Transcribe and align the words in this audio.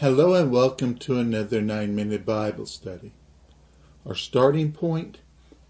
Hello 0.00 0.34
and 0.34 0.52
welcome 0.52 0.94
to 0.96 1.18
another 1.18 1.62
nine 1.62 1.94
minute 1.94 2.26
Bible 2.26 2.66
study. 2.66 3.12
Our 4.04 4.14
starting 4.14 4.72
point, 4.72 5.20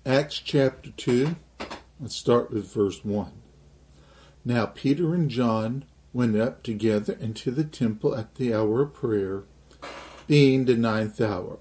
Acts 0.05 0.41
chapter 0.41 0.91
2. 0.91 1.37
Let's 2.01 2.17
start 2.17 2.51
with 2.51 2.75
verse 2.75 3.05
1. 3.05 3.31
Now 4.45 4.67
Peter 4.67 5.15
and 5.15 5.31
John 5.31 5.85
went 6.13 6.37
up 6.37 6.65
together 6.65 7.17
into 7.21 7.53
the 7.53 7.63
temple 7.63 8.17
at 8.17 8.35
the 8.35 8.53
hour 8.53 8.83
of 8.83 8.95
prayer, 8.95 9.45
being 10.27 10.65
the 10.65 10.75
ninth 10.75 11.21
hour. 11.21 11.61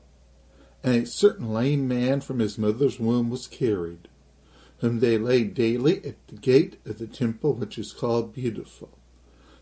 And 0.84 1.04
a 1.04 1.06
certain 1.06 1.54
lame 1.54 1.88
man 1.88 2.20
from 2.20 2.40
his 2.40 2.58
mother's 2.58 3.00
womb 3.00 3.30
was 3.30 3.46
carried, 3.46 4.08
whom 4.80 5.02
they 5.02 5.20
laid 5.20 5.54
daily 5.54 6.04
at 6.04 6.16
the 6.30 6.38
gate 6.38 6.80
of 6.84 6.98
the 6.98 7.06
temple 7.06 7.54
which 7.54 7.78
is 7.78 7.94
called 7.94 8.34
Beautiful, 8.34 8.98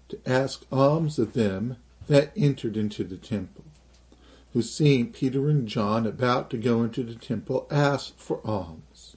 to 0.07 0.21
ask 0.25 0.65
alms 0.71 1.19
of 1.19 1.33
them 1.33 1.75
that 2.07 2.31
entered 2.35 2.77
into 2.77 3.03
the 3.03 3.17
temple, 3.17 3.65
who 4.53 4.61
seeing 4.61 5.11
Peter 5.11 5.49
and 5.49 5.67
John 5.67 6.05
about 6.05 6.49
to 6.51 6.57
go 6.57 6.83
into 6.83 7.03
the 7.03 7.15
temple 7.15 7.67
asked 7.71 8.19
for 8.19 8.45
alms. 8.45 9.15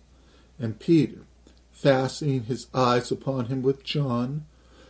And 0.59 0.79
Peter, 0.79 1.27
fastening 1.73 2.45
his 2.45 2.69
eyes 2.73 3.11
upon 3.11 3.47
him 3.47 3.63
with 3.63 3.85
John, 3.85 4.47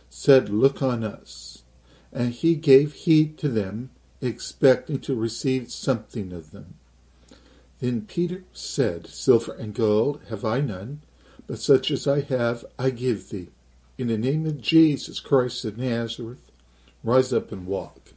said, 0.09 0.49
Look 0.49 0.81
on 0.81 1.03
us. 1.03 1.63
And 2.13 2.33
he 2.33 2.55
gave 2.55 2.93
heed 2.93 3.37
to 3.39 3.49
them, 3.49 3.89
expecting 4.21 4.99
to 5.01 5.15
receive 5.15 5.71
something 5.71 6.31
of 6.31 6.51
them. 6.51 6.75
Then 7.79 8.01
Peter 8.01 8.43
said, 8.53 9.07
Silver 9.07 9.53
and 9.53 9.73
gold 9.73 10.21
have 10.29 10.43
I 10.43 10.61
none, 10.61 11.01
but 11.45 11.59
such 11.59 11.91
as 11.91 12.07
I 12.07 12.21
have 12.21 12.65
I 12.79 12.89
give 12.89 13.29
thee. 13.29 13.49
In 13.97 14.07
the 14.07 14.17
name 14.17 14.45
of 14.45 14.61
Jesus 14.61 15.19
Christ 15.19 15.65
of 15.65 15.77
Nazareth, 15.77 16.46
rise 17.03 17.31
up 17.33 17.51
and 17.51 17.65
walk. 17.65 18.13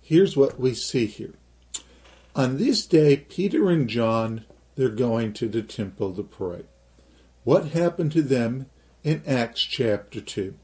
Here's 0.00 0.36
what 0.36 0.58
we 0.58 0.74
see 0.74 1.06
here. 1.06 1.34
On 2.34 2.58
this 2.58 2.86
day, 2.86 3.16
Peter 3.16 3.70
and 3.70 3.88
John, 3.88 4.44
they're 4.74 4.88
going 4.88 5.32
to 5.34 5.48
the 5.48 5.62
temple 5.62 6.14
to 6.14 6.22
pray. 6.22 6.64
What 7.44 7.68
happened 7.68 8.12
to 8.12 8.22
them 8.22 8.66
in 9.04 9.22
Acts 9.26 9.62
chapter 9.62 10.20
2? 10.20 10.54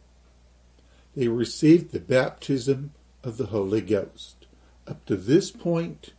They 1.15 1.29
received 1.29 1.93
the 1.93 2.01
baptism 2.01 2.93
of 3.23 3.37
the 3.37 3.47
Holy 3.47 3.81
Ghost. 3.81 4.47
Up 4.87 5.05
to 5.07 5.17
this 5.17 5.51
point, 5.51 6.15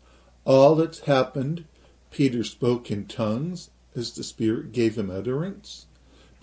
all 0.45 0.75
that's 0.75 0.99
happened, 1.01 1.65
Peter 2.11 2.43
spoke 2.43 2.91
in 2.91 3.05
tongues 3.05 3.69
as 3.95 4.11
the 4.11 4.23
Spirit 4.23 4.71
gave 4.71 4.97
him 4.97 5.09
utterance. 5.09 5.85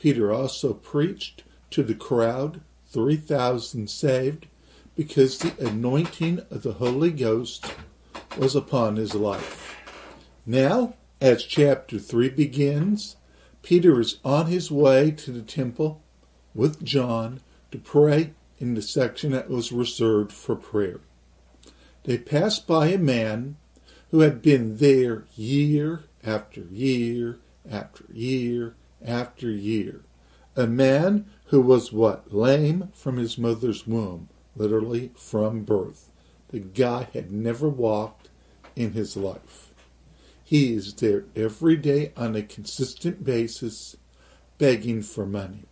Peter 0.01 0.33
also 0.33 0.73
preached 0.73 1.43
to 1.71 1.83
the 1.83 1.95
crowd, 1.95 2.61
3,000 2.89 3.89
saved, 3.89 4.47
because 4.97 5.39
the 5.39 5.55
anointing 5.65 6.41
of 6.51 6.63
the 6.63 6.73
Holy 6.73 7.11
Ghost 7.11 7.67
was 8.39 8.57
upon 8.57 8.97
his 8.97 9.15
life. 9.15 9.77
Now, 10.47 10.95
as 11.21 11.45
chapter 11.45 11.99
3 11.99 12.31
begins, 12.31 13.17
Peter 13.63 14.01
is 14.01 14.19
on 14.25 14.47
his 14.47 14.71
way 14.71 15.11
to 15.11 15.31
the 15.31 15.43
temple 15.43 16.03
with 16.55 16.83
John 16.83 17.41
to 17.71 17.79
pray 17.79 18.33
in 18.59 18.75
the 18.75 18.83
section 18.83 19.33
that 19.33 19.51
was 19.51 19.71
reserved 19.71 20.33
for 20.33 20.57
prayer. 20.57 21.01
They 22.05 22.17
passed 22.17 22.67
by 22.67 22.89
a 22.89 22.99
man 22.99 23.57
who 24.11 24.21
had 24.21 24.41
been 24.41 24.79
there 24.79 25.25
year 25.37 26.05
after 26.25 26.63
year 26.63 27.39
after 27.71 28.05
year 28.13 28.77
after 29.05 29.51
year. 29.51 30.01
A 30.55 30.67
man 30.67 31.27
who 31.47 31.61
was 31.61 31.93
what? 31.93 32.33
Lame 32.33 32.91
from 32.95 33.19
his 33.19 33.37
mother's 33.37 33.87
womb 33.87 34.29
literally 34.57 35.13
from 35.15 35.63
birth. 35.63 36.11
The 36.49 36.61
guy 36.61 37.09
had 37.13 37.31
never 37.31 37.69
walked 37.69 38.29
in 38.75 38.93
his 38.93 39.17
life. 39.17 39.73
He 40.43 40.75
is 40.75 40.95
there 40.95 41.25
every 41.35 41.77
day 41.77 42.13
on 42.17 42.37
a 42.37 42.43
consistent 42.43 43.25
basis 43.25 43.97
begging 44.59 45.03
for 45.03 45.27
money. 45.27 45.65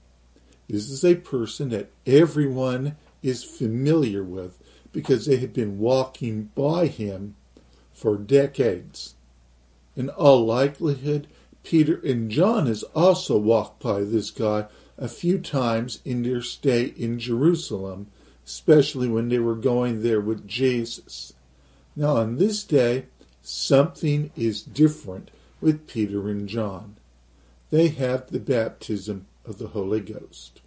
This 0.69 0.91
is 0.91 1.05
a 1.05 1.15
person 1.15 1.69
that 1.71 1.91
everyone 2.06 2.97
is 3.23 3.44
familiar 3.44 4.25
with 4.25 4.59
because 4.93 5.27
they 5.27 5.37
have 5.37 5.53
been 5.53 5.78
walking 5.78 6.50
by 6.55 6.87
him 6.87 7.37
for 7.93 8.17
decades. 8.17 9.15
In 9.97 10.09
all 10.09 10.44
likelihood, 10.44 11.28
Peter 11.62 12.00
and 12.05 12.31
John 12.31 12.67
has 12.67 12.83
also 12.94 13.39
walked 13.39 13.83
by 13.83 14.00
this 14.00 14.31
guy 14.31 14.67
a 14.99 15.09
few 15.09 15.39
times 15.39 16.00
in 16.05 16.23
their 16.23 16.43
stay 16.43 16.84
in 16.97 17.19
Jerusalem 17.19 18.09
especially 18.47 19.09
when 19.09 19.28
they 19.28 19.38
were 19.38 19.55
going 19.55 20.03
there 20.03 20.21
with 20.21 20.47
Jesus. 20.47 21.32
Now, 21.97 22.16
on 22.16 22.37
this 22.37 22.65
day, 22.65 23.06
something 23.43 24.31
is 24.37 24.62
different 24.62 25.31
with 25.60 25.87
Peter 25.87 26.28
and 26.28 26.49
John. 26.49 26.97
They 27.71 27.88
have 27.88 28.31
the 28.31 28.41
baptism 28.41 29.27
of 29.44 29.59
the 29.59 29.69
Holy 29.69 30.00
Ghost. 30.00 30.60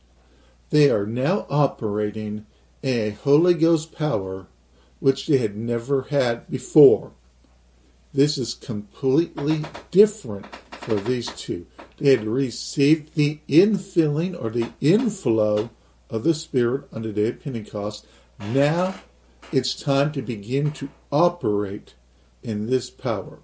They 0.70 0.90
are 0.90 1.06
now 1.06 1.46
operating 1.50 2.46
in 2.82 3.00
a 3.00 3.10
Holy 3.12 3.54
Ghost 3.54 3.92
power 3.94 4.48
which 5.00 5.28
they 5.28 5.38
had 5.38 5.56
never 5.56 6.04
had 6.04 6.50
before. 6.50 7.12
This 8.14 8.38
is 8.38 8.54
completely 8.54 9.64
different 9.92 10.48
for 10.72 10.96
these 10.96 11.28
two. 11.28 11.68
They 11.98 12.12
had 12.12 12.26
received 12.26 13.14
the 13.14 13.40
infilling 13.48 14.42
or 14.42 14.50
the 14.50 14.72
inflow 14.82 15.70
of 16.10 16.24
the 16.24 16.34
Spirit 16.34 16.88
on 16.92 17.02
the 17.02 17.12
day 17.12 17.30
of 17.30 17.44
Pentecost. 17.44 18.06
Now 18.40 18.96
it's 19.52 19.74
time 19.74 20.12
to 20.14 20.22
begin 20.22 20.72
to 20.74 20.90
operate 21.12 21.96
in 22.44 22.68
this 22.68 22.90
power. 22.90 23.40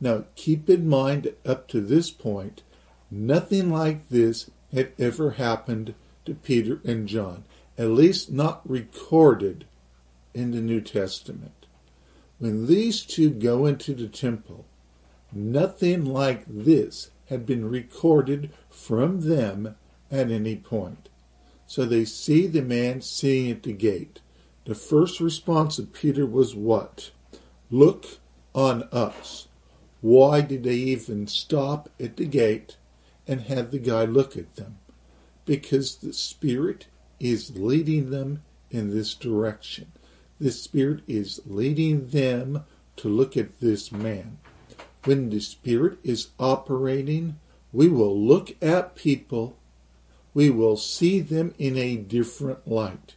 Now 0.00 0.24
keep 0.34 0.68
in 0.68 0.88
mind 0.88 1.24
that 1.24 1.46
up 1.46 1.68
to 1.68 1.80
this 1.80 2.10
point, 2.10 2.62
nothing 3.10 3.70
like 3.70 4.08
this 4.08 4.50
had 4.72 4.92
ever 4.98 5.32
happened 5.32 5.94
to 6.24 6.34
Peter 6.34 6.80
and 6.84 7.08
John, 7.08 7.44
at 7.78 7.88
least 7.88 8.30
not 8.30 8.68
recorded 8.68 9.66
in 10.34 10.50
the 10.50 10.60
New 10.60 10.80
Testament. 10.80 11.66
When 12.38 12.66
these 12.66 13.02
two 13.02 13.30
go 13.30 13.64
into 13.64 13.94
the 13.94 14.08
temple, 14.08 14.66
nothing 15.32 16.04
like 16.04 16.44
this 16.46 17.10
had 17.30 17.46
been 17.46 17.68
recorded 17.68 18.50
from 18.68 19.22
them 19.22 19.76
at 20.10 20.30
any 20.30 20.56
point. 20.56 21.08
So 21.66 21.84
they 21.84 22.04
see 22.04 22.46
the 22.46 22.62
man 22.62 23.00
sitting 23.00 23.50
at 23.50 23.62
the 23.62 23.72
gate. 23.72 24.20
The 24.64 24.74
first 24.74 25.20
response 25.20 25.78
of 25.78 25.92
Peter 25.92 26.26
was 26.26 26.54
what? 26.54 27.10
Look 27.70 28.18
on 28.54 28.84
us. 28.92 29.48
Why 30.00 30.40
did 30.40 30.64
they 30.64 30.74
even 30.74 31.26
stop 31.26 31.88
at 31.98 32.16
the 32.16 32.26
gate 32.26 32.76
and 33.26 33.42
have 33.42 33.70
the 33.70 33.78
guy 33.78 34.04
look 34.04 34.36
at 34.36 34.56
them? 34.56 34.78
Because 35.44 35.96
the 35.96 36.12
Spirit 36.12 36.86
is 37.18 37.56
leading 37.56 38.10
them 38.10 38.42
in 38.70 38.90
this 38.90 39.14
direction. 39.14 39.92
The 40.38 40.52
Spirit 40.52 41.02
is 41.06 41.40
leading 41.46 42.08
them 42.08 42.64
to 42.96 43.08
look 43.08 43.36
at 43.36 43.60
this 43.60 43.90
man. 43.90 44.38
When 45.04 45.30
the 45.30 45.40
Spirit 45.40 45.98
is 46.04 46.28
operating, 46.38 47.38
we 47.72 47.88
will 47.88 48.18
look 48.18 48.56
at 48.62 48.96
people 48.96 49.56
we 50.36 50.50
will 50.50 50.76
see 50.76 51.18
them 51.18 51.54
in 51.58 51.78
a 51.78 51.96
different 51.96 52.68
light. 52.68 53.14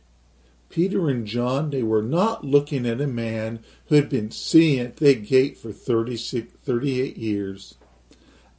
Peter 0.70 1.10
and 1.10 1.28
John, 1.28 1.70
they 1.70 1.84
were 1.84 2.02
not 2.02 2.46
looking 2.46 2.86
at 2.86 3.02
a 3.02 3.08
man 3.08 3.60
who 3.88 3.96
had 3.96 4.08
been 4.08 4.32
sitting 4.32 4.80
at 4.80 4.96
the 4.96 5.16
gate 5.16 5.58
for 5.58 5.74
36, 5.74 6.54
38 6.64 7.18
years, 7.18 7.76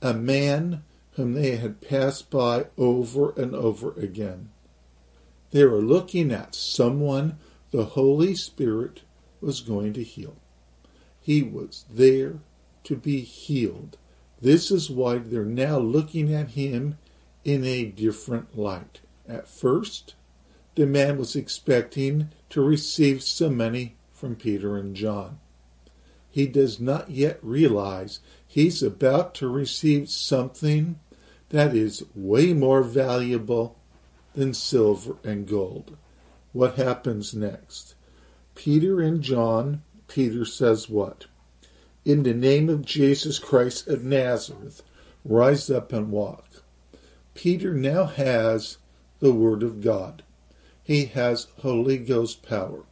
a 0.02 0.12
man 0.12 0.84
whom 1.12 1.32
they 1.32 1.56
had 1.56 1.80
passed 1.80 2.28
by 2.28 2.66
over 2.76 3.30
and 3.30 3.54
over 3.54 3.92
again. 3.92 4.50
They 5.52 5.64
were 5.64 5.80
looking 5.80 6.30
at 6.30 6.54
someone 6.54 7.38
the 7.70 7.86
Holy 7.86 8.34
Spirit 8.34 9.00
was 9.40 9.62
going 9.62 9.94
to 9.94 10.04
heal. 10.04 10.36
He 11.18 11.42
was 11.42 11.86
there 11.90 12.40
to 12.84 12.94
be 12.94 13.22
healed. 13.22 13.96
This 14.38 14.70
is 14.70 14.90
why 14.90 15.16
they're 15.16 15.46
now 15.46 15.78
looking 15.78 16.34
at 16.34 16.50
him 16.50 16.98
in 17.44 17.64
a 17.64 17.84
different 17.84 18.58
light. 18.58 19.00
At 19.28 19.48
first, 19.48 20.14
the 20.74 20.86
man 20.86 21.18
was 21.18 21.36
expecting 21.36 22.30
to 22.50 22.62
receive 22.62 23.22
some 23.22 23.56
money 23.56 23.96
from 24.12 24.36
Peter 24.36 24.76
and 24.76 24.94
John. 24.94 25.38
He 26.30 26.46
does 26.46 26.78
not 26.78 27.10
yet 27.10 27.38
realize 27.42 28.20
he's 28.46 28.82
about 28.82 29.34
to 29.36 29.48
receive 29.48 30.08
something 30.08 31.00
that 31.48 31.74
is 31.74 32.04
way 32.14 32.52
more 32.52 32.82
valuable 32.82 33.76
than 34.34 34.54
silver 34.54 35.16
and 35.24 35.48
gold. 35.48 35.96
What 36.52 36.76
happens 36.76 37.34
next? 37.34 37.94
Peter 38.54 39.00
and 39.00 39.22
John, 39.22 39.82
Peter 40.06 40.44
says 40.44 40.88
what? 40.88 41.26
In 42.04 42.22
the 42.22 42.34
name 42.34 42.68
of 42.68 42.84
Jesus 42.84 43.38
Christ 43.38 43.88
of 43.88 44.04
Nazareth, 44.04 44.82
rise 45.24 45.70
up 45.70 45.92
and 45.92 46.10
walk. 46.10 46.46
Peter 47.34 47.72
now 47.74 48.04
has 48.04 48.78
the 49.20 49.32
Word 49.32 49.62
of 49.62 49.80
God. 49.80 50.22
He 50.82 51.06
has 51.06 51.46
Holy 51.58 51.98
Ghost 51.98 52.42
power. 52.42 52.84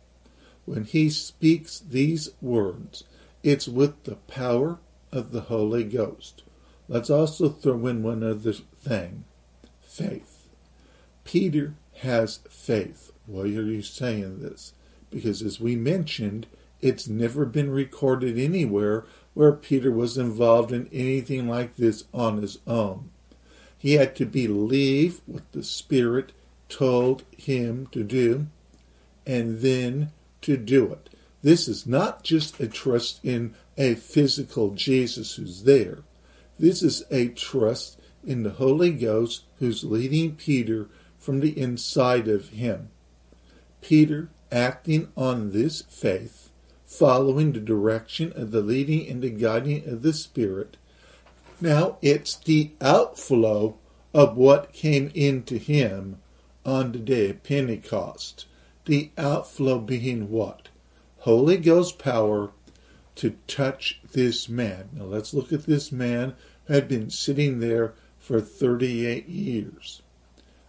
when 0.65 0.85
he 0.85 1.09
speaks 1.09 1.81
these 1.81 2.31
words, 2.43 3.05
it's 3.43 3.67
with 3.67 4.05
the 4.05 4.17
power 4.17 4.79
of 5.11 5.33
the 5.33 5.43
Holy 5.43 5.83
Ghost. 5.83 6.43
Let's 6.89 7.09
also 7.09 7.49
throw 7.49 7.87
in 7.87 8.03
one 8.03 8.23
other 8.23 8.53
thing 8.53 9.25
faith. 9.81 10.47
Peter 11.25 11.75
has 12.01 12.41
faith. 12.49 13.13
Why 13.27 13.43
are 13.43 13.47
you 13.47 13.83
saying 13.83 14.41
this? 14.41 14.75
Because 15.11 15.43
as 15.43 15.59
we 15.59 15.75
mentioned, 15.75 16.47
it's 16.81 17.09
never 17.09 17.45
been 17.45 17.71
recorded 17.71 18.39
anywhere 18.39 19.05
where 19.35 19.53
Peter 19.53 19.91
was 19.91 20.17
involved 20.17 20.71
in 20.71 20.89
anything 20.93 21.49
like 21.49 21.77
this 21.77 22.05
on 22.15 22.41
his 22.41 22.59
own. 22.67 23.11
He 23.79 23.95
had 23.95 24.17
to 24.17 24.27
believe 24.27 25.21
what 25.27 25.51
the 25.53 25.63
Spirit 25.63 26.33
told 26.69 27.25
him 27.37 27.87
to 27.93 28.03
do 28.03 28.49
and 29.27 29.61
then 29.61 30.11
to 30.43 30.57
do 30.57 30.93
it. 30.93 31.11
This 31.43 31.69
is 31.69 31.87
not 31.87 32.25
just 32.25 32.59
a 32.59 32.67
trust 32.67 33.21
in 33.25 33.55
a 33.77 33.95
physical 33.95 34.71
Jesus 34.71 35.37
who's 35.37 35.63
there. 35.63 35.99
This 36.59 36.83
is 36.83 37.05
a 37.11 37.29
trust 37.29 38.01
in 38.27 38.43
the 38.43 38.51
Holy 38.51 38.91
Ghost 38.91 39.45
who's 39.59 39.85
leading 39.85 40.35
Peter 40.35 40.89
from 41.19 41.41
the 41.41 41.59
inside 41.59 42.27
of 42.27 42.49
him. 42.49 42.91
Peter, 43.81 44.29
acting 44.51 45.09
on 45.17 45.53
this 45.53 45.83
faith, 45.83 46.51
following 46.85 47.53
the 47.53 47.61
direction 47.61 48.33
of 48.35 48.51
the 48.51 48.61
leading 48.63 49.09
and 49.09 49.23
the 49.23 49.31
guiding 49.31 49.87
of 49.89 50.03
the 50.03 50.13
Spirit, 50.13 50.77
now 51.61 51.99
it's 52.03 52.37
the 52.37 52.71
outflow 52.81 53.77
of 54.15 54.37
what 54.37 54.73
came 54.73 55.11
into 55.15 55.59
him 55.59 56.19
on 56.65 56.93
the 56.93 56.99
day 56.99 57.31
of 57.31 57.43
Pentecost. 57.43 58.47
The 58.85 59.11
outflow 59.19 59.79
being 59.79 60.31
what? 60.31 60.69
Holy 61.19 61.57
Ghost 61.57 61.99
power 61.99 62.51
to 63.17 63.37
touch 63.47 64.01
this 64.13 64.49
man. 64.49 64.89
Now 64.93 65.05
let's 65.05 65.35
look 65.35 65.53
at 65.53 65.67
this 65.67 65.91
man 65.91 66.35
who 66.67 66.75
had 66.75 66.89
been 66.89 67.11
sitting 67.11 67.61
there 67.61 67.95
for 68.19 68.41
38 68.41 69.29
years. 69.29 70.03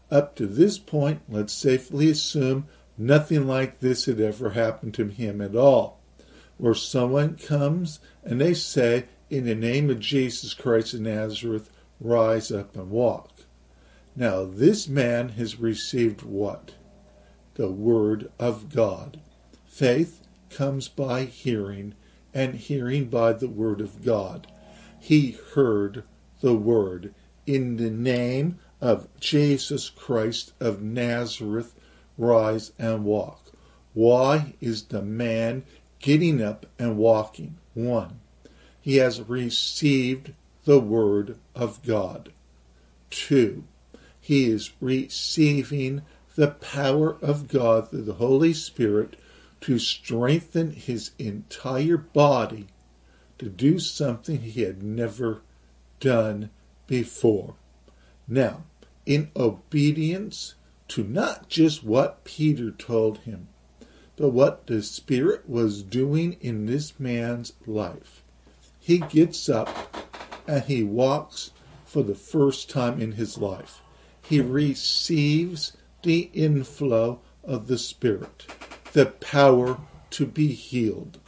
Up 0.09 0.35
to 0.35 0.47
this 0.47 0.79
point, 0.79 1.21
let's 1.29 1.53
safely 1.53 2.09
assume 2.09 2.67
nothing 2.97 3.47
like 3.47 3.79
this 3.79 4.05
had 4.05 4.19
ever 4.19 4.51
happened 4.51 4.93
to 4.95 5.07
him 5.07 5.41
at 5.41 5.55
all. 5.55 5.99
Where 6.57 6.73
someone 6.73 7.35
comes 7.35 7.99
and 8.23 8.41
they 8.41 8.53
say, 8.53 9.05
In 9.29 9.45
the 9.45 9.53
name 9.53 9.91
of 9.91 9.99
Jesus 9.99 10.55
Christ 10.55 10.95
of 10.95 11.01
Nazareth, 11.01 11.69
rise 11.99 12.51
up 12.51 12.75
and 12.75 12.89
walk. 12.89 13.29
Now, 14.15 14.43
this 14.43 14.87
man 14.87 15.29
has 15.29 15.59
received 15.59 16.23
what? 16.23 16.71
The 17.53 17.69
Word 17.69 18.31
of 18.39 18.73
God. 18.73 19.19
Faith 19.67 20.21
comes 20.49 20.87
by 20.87 21.25
hearing, 21.25 21.93
and 22.33 22.55
hearing 22.55 23.05
by 23.05 23.33
the 23.33 23.47
Word 23.47 23.81
of 23.81 24.03
God. 24.03 24.47
He 24.99 25.37
heard 25.53 26.03
the 26.41 26.55
Word 26.55 27.13
in 27.45 27.77
the 27.77 27.91
name 27.91 28.57
of 28.81 29.07
Jesus 29.19 29.91
Christ 29.91 30.53
of 30.59 30.81
Nazareth, 30.81 31.75
rise 32.17 32.71
and 32.79 33.05
walk. 33.05 33.51
Why 33.93 34.55
is 34.59 34.85
the 34.85 35.03
man 35.03 35.65
getting 35.99 36.41
up 36.41 36.65
and 36.79 36.97
walking? 36.97 37.59
One, 37.75 38.21
he 38.81 38.97
has 38.97 39.21
received 39.21 40.33
the 40.65 40.79
Word 40.79 41.37
of 41.55 41.83
God. 41.83 42.31
Two, 43.09 43.63
he 44.19 44.49
is 44.49 44.71
receiving 44.79 46.03
the 46.35 46.49
power 46.49 47.17
of 47.21 47.47
God 47.47 47.89
through 47.89 48.03
the 48.03 48.13
Holy 48.13 48.53
Spirit 48.53 49.15
to 49.61 49.79
strengthen 49.79 50.71
his 50.71 51.11
entire 51.17 51.97
body 51.97 52.67
to 53.37 53.49
do 53.49 53.79
something 53.79 54.41
he 54.41 54.61
had 54.61 54.83
never 54.83 55.41
done 55.99 56.49
before. 56.87 57.55
Now, 58.27 58.63
in 59.05 59.31
obedience 59.35 60.55
to 60.89 61.03
not 61.03 61.49
just 61.49 61.83
what 61.83 62.23
Peter 62.23 62.71
told 62.71 63.19
him, 63.19 63.47
but 64.15 64.29
what 64.29 64.67
the 64.67 64.83
Spirit 64.83 65.49
was 65.49 65.83
doing 65.83 66.37
in 66.41 66.65
this 66.65 66.99
man's 66.99 67.53
life, 67.65 68.23
he 68.89 68.97
gets 68.97 69.47
up 69.47 69.95
and 70.47 70.63
he 70.63 70.81
walks 70.81 71.51
for 71.85 72.01
the 72.01 72.15
first 72.15 72.71
time 72.71 72.99
in 72.99 73.11
his 73.11 73.37
life 73.37 73.83
he 74.23 74.41
receives 74.41 75.75
the 76.01 76.31
inflow 76.33 77.19
of 77.43 77.67
the 77.67 77.77
Spirit, 77.77 78.47
the 78.93 79.05
power 79.05 79.77
to 80.09 80.25
be 80.25 80.47
healed. 80.53 81.19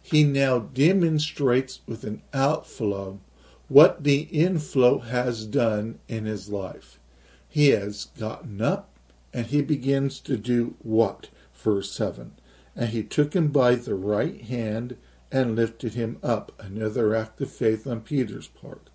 He 0.00 0.22
now 0.22 0.60
demonstrates 0.60 1.80
with 1.86 2.04
an 2.04 2.22
outflow 2.32 3.18
what 3.66 4.04
the 4.04 4.22
inflow 4.22 4.98
has 5.00 5.44
done 5.44 5.98
in 6.06 6.24
his 6.24 6.50
life. 6.50 7.00
He 7.48 7.70
has 7.70 8.04
gotten 8.18 8.62
up 8.62 8.90
and 9.32 9.46
he 9.46 9.60
begins 9.60 10.20
to 10.20 10.36
do 10.36 10.76
what? 10.82 11.30
Verse 11.52 11.90
7. 11.90 12.32
And 12.76 12.90
he 12.90 13.02
took 13.02 13.34
him 13.34 13.48
by 13.48 13.74
the 13.74 13.96
right 13.96 14.40
hand 14.42 14.96
and 15.32 15.56
lifted 15.56 15.94
him 15.94 16.18
up. 16.22 16.52
Another 16.60 17.14
act 17.16 17.40
of 17.40 17.50
faith 17.50 17.86
on 17.86 18.02
Peter's 18.02 18.48
part. 18.48 18.90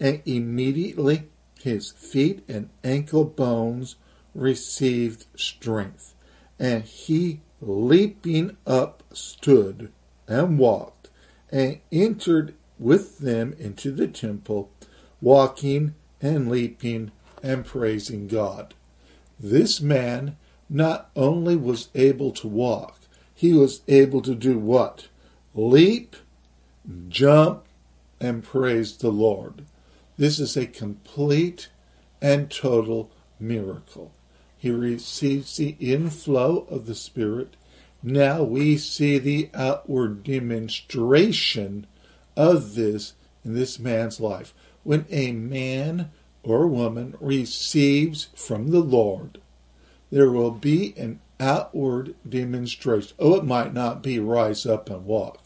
And 0.00 0.22
immediately 0.24 1.24
his 1.60 1.92
feet 1.92 2.44
and 2.48 2.70
ankle 2.82 3.24
bones 3.24 3.96
received 4.34 5.26
strength, 5.36 6.14
and 6.58 6.84
he 6.84 7.40
leaping 7.60 8.56
up 8.66 9.02
stood 9.12 9.92
and 10.26 10.58
walked, 10.58 11.10
and 11.50 11.78
entered 11.90 12.54
with 12.78 13.18
them 13.18 13.54
into 13.58 13.92
the 13.92 14.08
temple, 14.08 14.70
walking 15.20 15.94
and 16.20 16.50
leaping 16.50 17.12
and 17.42 17.64
praising 17.64 18.26
God. 18.26 18.74
This 19.38 19.80
man 19.80 20.36
not 20.68 21.10
only 21.14 21.54
was 21.54 21.88
able 21.94 22.32
to 22.32 22.48
walk, 22.48 22.98
he 23.34 23.52
was 23.52 23.82
able 23.88 24.22
to 24.22 24.34
do 24.34 24.58
what? 24.58 25.08
Leap, 25.54 26.16
jump, 27.08 27.64
and 28.18 28.42
praise 28.42 28.96
the 28.96 29.10
Lord. 29.10 29.66
This 30.16 30.40
is 30.40 30.56
a 30.56 30.66
complete 30.66 31.68
and 32.22 32.50
total 32.50 33.10
miracle. 33.38 34.12
He 34.56 34.70
receives 34.70 35.58
the 35.58 35.76
inflow 35.78 36.66
of 36.70 36.86
the 36.86 36.94
Spirit. 36.94 37.58
Now 38.02 38.42
we 38.42 38.78
see 38.78 39.18
the 39.18 39.50
outward 39.52 40.24
demonstration 40.24 41.86
of 42.34 42.74
this 42.74 43.12
in 43.44 43.52
this 43.52 43.78
man's 43.78 44.20
life. 44.20 44.54
When 44.84 45.04
a 45.10 45.32
man 45.32 46.12
or 46.42 46.66
woman 46.66 47.14
receives 47.20 48.30
from 48.34 48.68
the 48.68 48.80
Lord, 48.80 49.38
there 50.10 50.30
will 50.30 50.50
be 50.50 50.94
an 50.96 51.20
outward 51.38 52.14
demonstration. 52.26 53.14
Oh, 53.18 53.34
it 53.34 53.44
might 53.44 53.74
not 53.74 54.02
be 54.02 54.18
rise 54.18 54.64
up 54.64 54.88
and 54.88 55.04
walk 55.04 55.41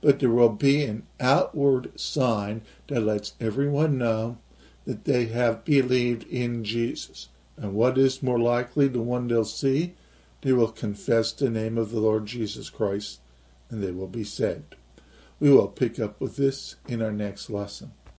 but 0.00 0.18
there 0.18 0.30
will 0.30 0.50
be 0.50 0.84
an 0.84 1.06
outward 1.18 1.98
sign 1.98 2.62
that 2.88 3.00
lets 3.00 3.34
everyone 3.40 3.98
know 3.98 4.38
that 4.84 5.04
they 5.04 5.26
have 5.26 5.64
believed 5.64 6.24
in 6.24 6.64
Jesus. 6.64 7.28
And 7.56 7.74
what 7.74 7.98
is 7.98 8.22
more 8.22 8.38
likely 8.38 8.88
the 8.88 9.02
one 9.02 9.28
they'll 9.28 9.44
see? 9.44 9.94
They 10.42 10.52
will 10.52 10.72
confess 10.72 11.32
the 11.32 11.50
name 11.50 11.76
of 11.76 11.90
the 11.90 12.00
Lord 12.00 12.26
Jesus 12.26 12.70
Christ 12.70 13.20
and 13.68 13.82
they 13.82 13.90
will 13.90 14.08
be 14.08 14.24
saved. 14.24 14.76
We 15.38 15.50
will 15.50 15.68
pick 15.68 15.98
up 15.98 16.20
with 16.20 16.36
this 16.36 16.76
in 16.88 17.02
our 17.02 17.12
next 17.12 17.50
lesson. 17.50 17.92